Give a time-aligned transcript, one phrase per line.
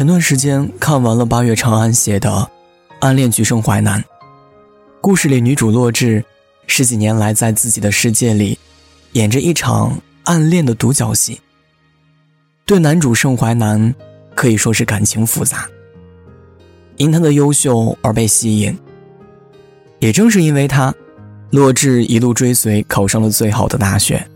[0.00, 2.30] 前段时间看完了八月长安写的
[3.00, 4.00] 《暗恋橘生淮南》，
[4.98, 6.24] 故事里女主洛枳
[6.66, 8.58] 十几年来在自己的世界里
[9.12, 11.38] 演着一场暗恋的独角戏。
[12.64, 13.94] 对男主盛淮南
[14.34, 15.68] 可以说是感情复杂，
[16.96, 18.74] 因他的优秀而被吸引。
[19.98, 20.94] 也正是因为他，
[21.50, 24.26] 洛枳一路追随，考上了最好的大学。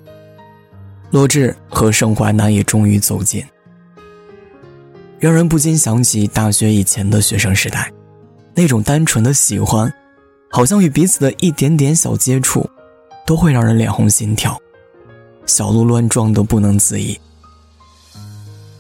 [1.11, 3.43] 洛枳和盛淮南也终于走近。
[5.25, 7.91] 让人不禁想起大学以前的学生时代，
[8.55, 9.91] 那种单纯的喜欢，
[10.51, 12.69] 好像与彼此的一点点小接触，
[13.25, 14.61] 都会让人脸红心跳，
[15.47, 17.19] 小鹿乱撞的不能自已。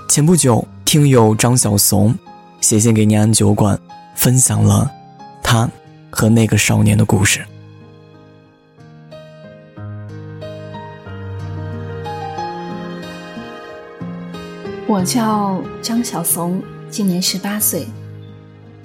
[0.06, 2.14] 前不久，听友张小怂
[2.60, 3.80] 写信给念安酒馆，
[4.14, 4.92] 分享了
[5.42, 5.66] 他
[6.10, 7.42] 和那个少年的故事。
[14.86, 17.86] 我叫张小怂，今年十八岁。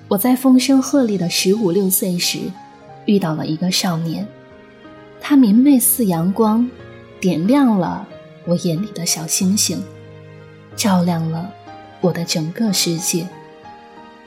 [0.08, 2.40] 我在风声鹤唳的十五六岁时，
[3.06, 4.26] 遇到了一个少年，
[5.20, 6.70] 他明媚似阳光，
[7.20, 8.08] 点亮了
[8.46, 9.84] 我眼里的小星星，
[10.74, 11.52] 照亮了
[12.00, 13.28] 我的整个世界，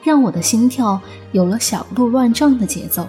[0.03, 1.01] 让我的心跳
[1.31, 3.07] 有了小鹿乱撞的节奏。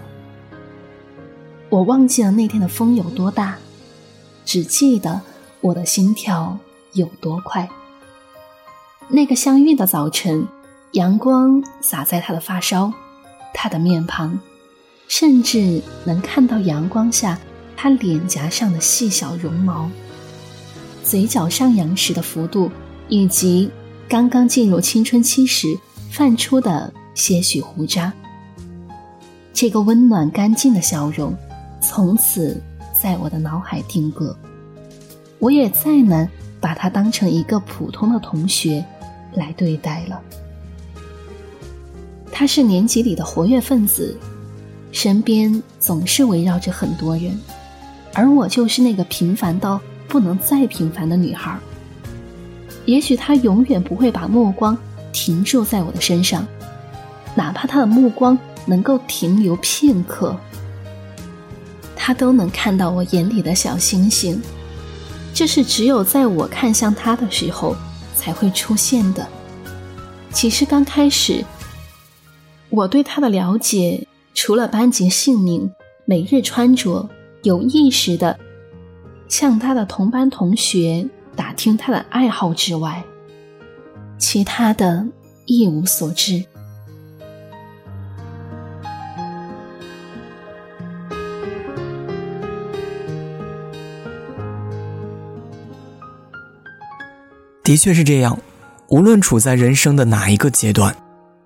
[1.68, 3.58] 我忘记了那天的风有多大，
[4.46, 5.20] 只记得
[5.60, 6.56] 我的心跳
[6.94, 7.68] 有多快。
[9.08, 10.46] 那个相遇的早晨，
[10.92, 12.92] 阳光洒在他的发梢，
[13.52, 14.38] 他的面庞，
[15.08, 17.38] 甚至能看到阳光下
[17.76, 19.90] 他脸颊上的细小绒毛，
[21.02, 22.70] 嘴角上扬时的幅度，
[23.08, 23.70] 以及
[24.08, 25.78] 刚刚进入青春期时
[26.10, 28.12] 泛出的些许胡渣。
[29.52, 31.36] 这个温暖干净的笑容，
[31.80, 32.60] 从此
[33.00, 34.36] 在我的脑海定格。
[35.38, 36.28] 我也再难
[36.58, 38.84] 把他当成一个普通的同学。
[39.34, 40.20] 来对待了。
[42.32, 44.16] 他是年级里的活跃分子，
[44.90, 47.38] 身边总是围绕着很多人，
[48.12, 51.56] 而我就是那个平凡到不能再平凡的女孩。
[52.86, 54.76] 也许他永远不会把目光
[55.12, 56.46] 停驻在我的身上，
[57.34, 60.36] 哪怕他的目光能够停留片刻，
[61.94, 64.42] 他都能看到我眼里的小星星。
[65.32, 67.76] 这是只有在我看向他的时候。
[68.24, 69.28] 才会出现的。
[70.32, 71.44] 其实刚开始，
[72.70, 75.70] 我对他的了解，除了班级姓名、
[76.06, 77.10] 每日穿着，
[77.42, 78.38] 有意识的
[79.28, 83.04] 向他的同班同学打听他的爱好之外，
[84.16, 85.06] 其他的
[85.44, 86.46] 一无所知。
[97.64, 98.38] 的确是这样，
[98.88, 100.94] 无论处在人生的哪一个阶段，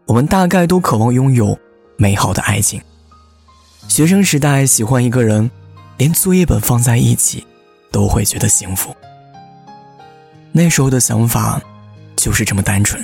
[0.05, 1.57] 我们大概都渴望拥有
[1.97, 2.83] 美好的爱情。
[3.87, 5.49] 学生时代喜欢一个人，
[5.97, 7.47] 连作业本放在一起，
[7.93, 8.93] 都会觉得幸福。
[10.51, 11.63] 那时候的想法，
[12.17, 13.01] 就是这么单纯。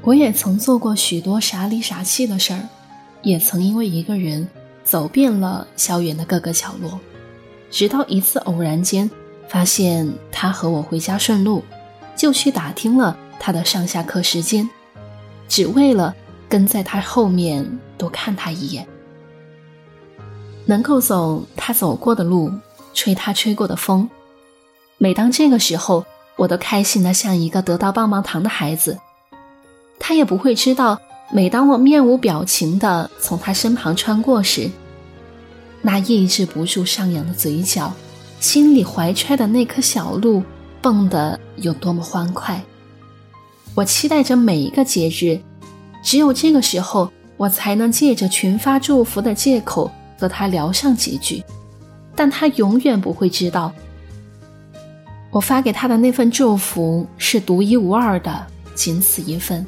[0.00, 2.60] 我也曾做过许多傻里傻气的事儿。
[3.22, 4.48] 也曾因为一个人
[4.82, 6.98] 走遍了校园的各个角落，
[7.70, 9.10] 直到一次偶然间
[9.48, 11.62] 发现他和我回家顺路，
[12.16, 14.68] 就去打听了他的上下课时间，
[15.48, 16.14] 只为了
[16.48, 18.86] 跟在他后面多看他一眼。
[20.66, 22.52] 能够走他走过的路，
[22.94, 24.08] 吹他吹过的风，
[24.98, 26.04] 每当这个时候，
[26.36, 28.98] 我都开心的像一个得到棒棒糖的孩子。
[29.98, 31.00] 他也不会知道。
[31.32, 34.68] 每当我面无表情地从他身旁穿过时，
[35.80, 37.92] 那抑制不住上扬的嘴角，
[38.40, 40.42] 心里怀揣的那颗小鹿
[40.82, 42.60] 蹦得有多么欢快。
[43.76, 45.40] 我期待着每一个节日，
[46.02, 49.88] 只有这个时候，我才能借着群发祝福的借口
[50.18, 51.44] 和他聊上几句。
[52.16, 53.72] 但他永远不会知道，
[55.30, 58.44] 我发给他的那份祝福是独一无二的，
[58.74, 59.64] 仅此一份。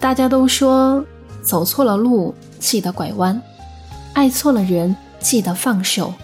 [0.00, 1.04] 大家都说，
[1.42, 3.40] 走错了路记得拐弯，
[4.12, 6.14] 爱错了人记得放手。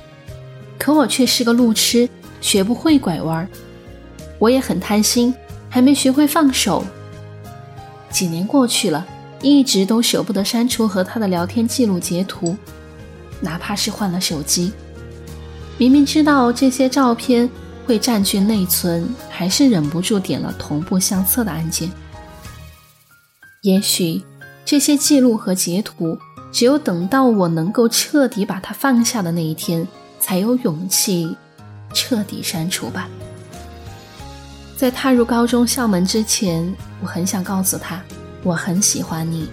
[0.78, 2.08] 可我却是个路痴，
[2.40, 3.48] 学不会拐弯。
[4.38, 5.34] 我也很贪心，
[5.68, 6.84] 还没学会放手。
[8.10, 9.04] 几年过去了，
[9.42, 12.56] 一直都舍不得删除和他的聊天记录截图，
[13.40, 14.72] 哪怕是换了手机。
[15.78, 17.50] 明明知道这些照片
[17.86, 21.90] 会占据内存，还是忍不住点了同步相册的按键。
[23.64, 24.22] 也许，
[24.62, 26.18] 这些记录和截图
[26.52, 29.88] 只有等到我能够彻底把它放下的那一天，
[30.20, 31.34] 才有勇气
[31.94, 33.08] 彻底删除吧。
[34.76, 38.02] 在踏入高中校门之前，我很想告诉他，
[38.42, 39.48] 我很喜欢你，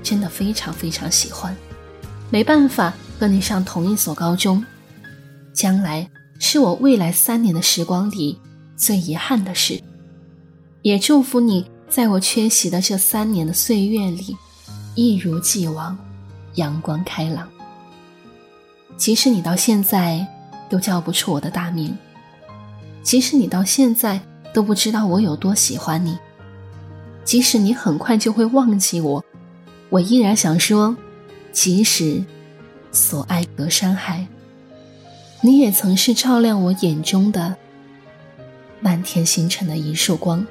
[0.00, 1.54] 真的非常非常喜欢。
[2.30, 4.64] 没办法和你上同一所高中，
[5.52, 6.08] 将来
[6.38, 8.38] 是我未来三年的时光里
[8.76, 9.82] 最遗憾的事。
[10.82, 14.36] 也祝福你在我缺席的这三年的岁月里，
[14.94, 15.96] 一如既往。
[16.56, 17.46] 阳光开朗。
[18.96, 20.26] 即使你到现在
[20.70, 21.94] 都叫不出我的大名，
[23.02, 24.18] 即使你到现在
[24.54, 26.16] 都不知道我有多喜欢你，
[27.24, 29.22] 即使你很快就会忘记我，
[29.90, 30.96] 我依然想说，
[31.52, 32.24] 即使
[32.90, 34.26] 所爱隔山海，
[35.42, 37.54] 你也曾是照亮我眼中的
[38.80, 40.46] 漫天星辰的一束光。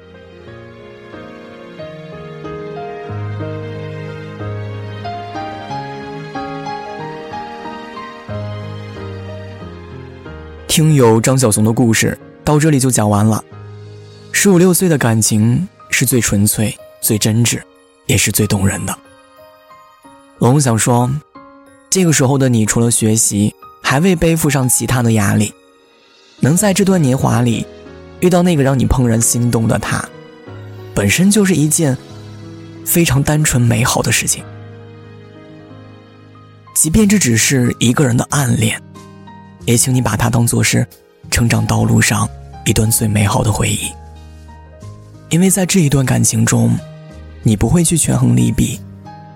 [10.76, 13.42] 听友张小松的故事到这里就讲完了。
[14.30, 17.62] 十五六岁的感情是最纯粹、最真挚，
[18.04, 18.94] 也是最动人的。
[20.38, 21.10] 龙想说，
[21.88, 25.50] 这个时候的你，除了学习，还未背负上其他的压力，
[26.40, 27.66] 能在这段年华里
[28.20, 30.06] 遇到那个让你怦然心动的他，
[30.94, 31.96] 本身就是一件
[32.84, 34.44] 非常单纯美好的事情。
[36.74, 38.78] 即便这只是一个人的暗恋。
[39.66, 40.86] 也请你把它当做是
[41.30, 42.26] 成长道路上
[42.64, 43.92] 一段最美好的回忆，
[45.28, 46.74] 因为在这一段感情中，
[47.42, 48.80] 你不会去权衡利弊，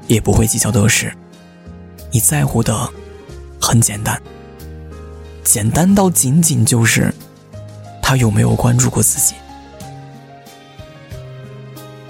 [0.07, 1.13] 也不会计较得失，
[2.11, 2.89] 你在乎的
[3.61, 4.21] 很简单，
[5.45, 7.13] 简单到仅仅就是
[8.01, 9.35] 他有没有关注过自己。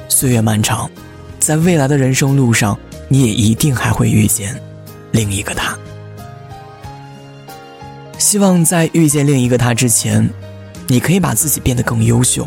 [0.08, 0.90] 岁月漫长，
[1.38, 2.78] 在未来的人生路上，
[3.08, 4.54] 你也一定还会遇见
[5.12, 5.76] 另一个他。
[8.30, 10.30] 希望在遇见另一个他之前，
[10.86, 12.46] 你可以把自己变得更优秀。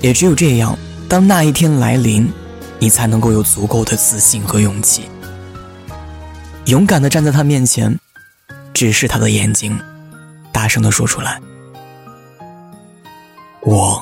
[0.00, 0.78] 也只有这样，
[1.08, 2.30] 当那一天来临，
[2.78, 5.02] 你才能够有足够的自信和勇气，
[6.66, 7.98] 勇敢的站在他面前，
[8.72, 9.76] 直视他的眼睛，
[10.52, 11.40] 大声的说出来
[13.66, 14.00] ：“我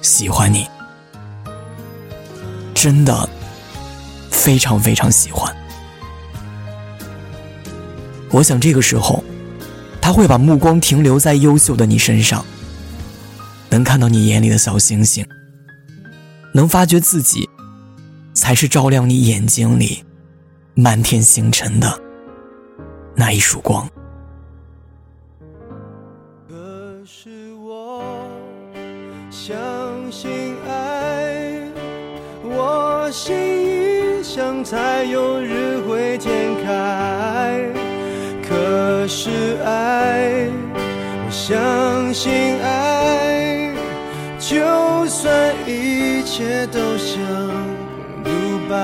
[0.00, 0.66] 喜欢你，
[2.72, 3.28] 真的
[4.30, 5.54] 非常非常喜欢。”
[8.32, 9.22] 我想这个时候，
[10.00, 12.44] 他会把目光停留在优秀的你身上，
[13.68, 15.24] 能看到你眼里的小星星，
[16.54, 17.48] 能发觉自己
[18.32, 20.02] 才是照亮你眼睛里
[20.74, 22.00] 漫天星辰的
[23.14, 23.86] 那一束光。
[26.48, 26.54] 可
[27.04, 28.02] 是我
[29.30, 29.54] 相
[30.10, 31.70] 信爱，
[32.42, 37.81] 我心一想才有日会天开。
[39.02, 39.30] 这是
[39.64, 40.46] 爱，
[41.26, 42.32] 我相信
[42.62, 43.74] 爱，
[44.38, 47.20] 就算一切都像
[48.22, 48.30] 独
[48.70, 48.76] 白。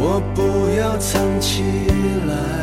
[0.00, 0.42] 我不
[0.80, 1.62] 要藏起
[2.26, 2.59] 来。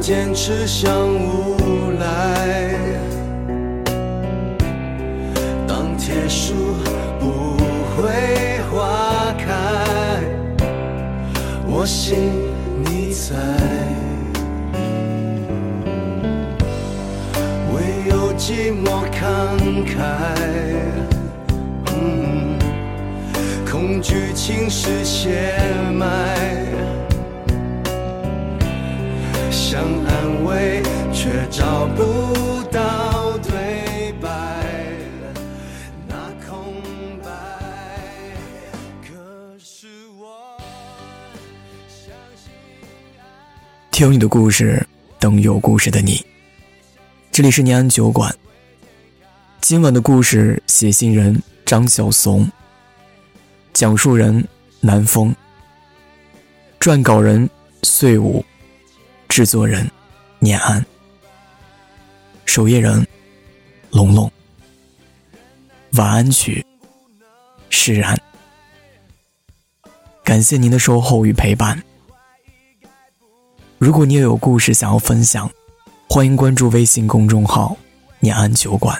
[0.00, 2.74] 坚持像无赖，
[5.66, 6.54] 当铁树
[7.20, 7.56] 不
[7.94, 9.44] 会花开，
[11.66, 12.18] 我信
[12.84, 13.36] 你在。
[17.72, 17.74] 唯
[18.10, 19.20] 有寂寞慷
[19.86, 19.94] 慨，
[23.70, 25.54] 恐惧侵蚀血
[25.94, 26.81] 脉。
[44.02, 44.84] 有你的故事，
[45.20, 46.20] 等有故事的你。
[47.30, 48.34] 这里是念安酒馆。
[49.60, 52.50] 今晚的故事写信人张小怂，
[53.72, 54.44] 讲述人
[54.80, 55.32] 南风，
[56.80, 57.48] 撰稿人
[57.84, 58.44] 岁午。
[59.28, 59.88] 制作人：
[60.40, 60.84] 念安，
[62.44, 63.06] 守夜人：
[63.92, 64.28] 龙龙。
[65.92, 66.66] 晚安曲：
[67.70, 68.20] 释然。
[70.24, 71.80] 感谢您的守候与陪伴。
[73.82, 75.50] 如果你也有故事想要分享，
[76.08, 77.76] 欢迎关注微信公众号
[78.22, 78.96] “念安酒馆”。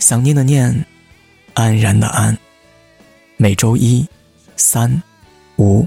[0.00, 0.84] 想念的念，
[1.54, 2.36] 安然的安。
[3.36, 4.04] 每周一、
[4.56, 5.00] 三、
[5.58, 5.86] 五、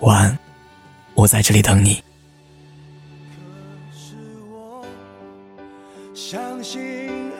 [0.00, 0.38] 晚，
[1.12, 1.96] 我在这里等你。
[1.96, 2.02] 可
[3.94, 4.14] 是
[4.50, 4.86] 我
[6.14, 6.80] 相信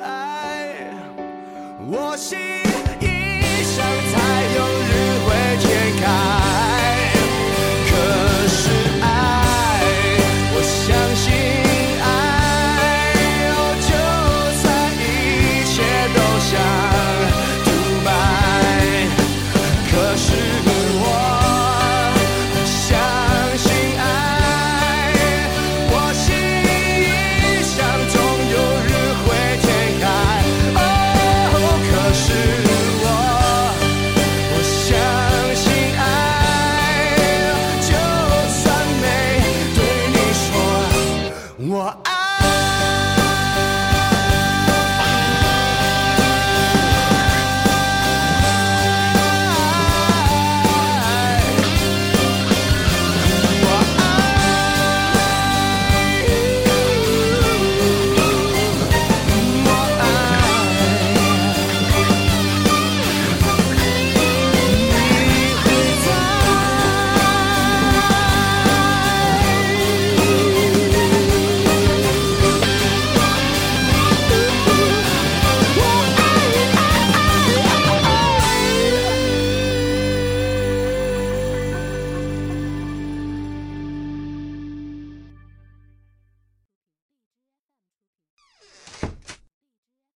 [0.03, 0.75] 爱，
[1.91, 2.37] 我信。